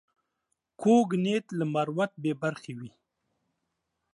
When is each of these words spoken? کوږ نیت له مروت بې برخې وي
کوږ 0.81 1.07
نیت 1.23 1.45
له 1.59 1.65
مروت 1.73 2.11
بې 2.21 2.33
برخې 2.41 2.71
وي 2.79 2.89